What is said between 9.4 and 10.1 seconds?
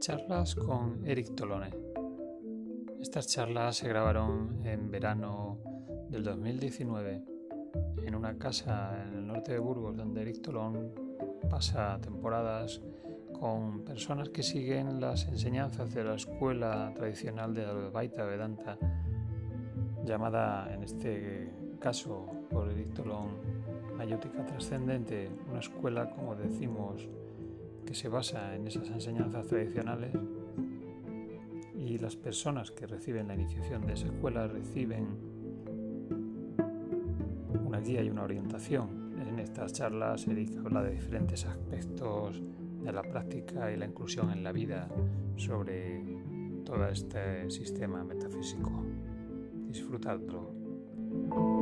de Burgos